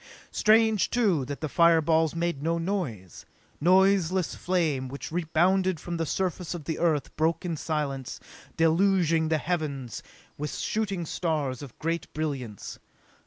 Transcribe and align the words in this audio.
Strange, 0.31 0.89
too, 0.89 1.23
that 1.25 1.41
the 1.41 1.47
fireballs 1.47 2.15
made 2.15 2.41
no 2.41 2.57
noise. 2.57 3.23
Noiseless 3.59 4.33
flame 4.33 4.87
which 4.89 5.11
rebounded 5.11 5.79
from 5.79 5.97
the 5.97 6.07
surface 6.07 6.55
of 6.55 6.63
the 6.63 6.79
Earth 6.79 7.15
broke 7.15 7.45
in 7.45 7.55
silence, 7.55 8.19
deluging 8.57 9.27
the 9.29 9.37
heavens 9.37 10.01
with 10.39 10.55
shooting 10.55 11.05
stars 11.05 11.61
of 11.61 11.77
great 11.77 12.11
brilliance. 12.15 12.79